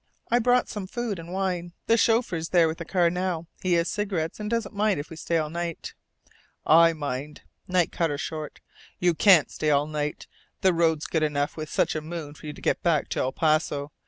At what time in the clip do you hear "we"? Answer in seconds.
5.11-5.15